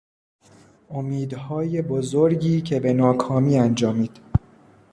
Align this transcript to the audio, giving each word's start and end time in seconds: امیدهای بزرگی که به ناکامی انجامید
امیدهای 0.89 1.81
بزرگی 1.81 2.61
که 2.61 2.79
به 2.79 2.93
ناکامی 2.93 3.57
انجامید 3.57 4.19